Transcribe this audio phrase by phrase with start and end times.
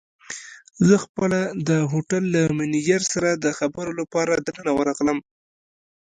[0.87, 1.39] زه خپله
[1.69, 5.19] د هوټل له مېنېجر سره د خبرو لپاره دننه ورغلم.